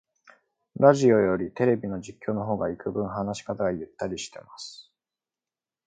[0.77, 4.89] ラジオよりテレビの実況の方がいくぶん話し方がゆったりしてます